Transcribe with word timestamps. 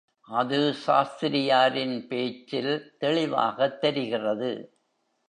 அது 0.27 0.73
சாஸ்திரியாரின் 0.87 2.07
பேச்சில் 2.07 2.95
தெளிவாகத் 2.97 3.81
தெரிகிறது. 3.81 4.51